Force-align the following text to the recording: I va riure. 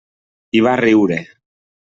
I 0.59 0.63
va 0.67 0.73
riure. 0.81 1.21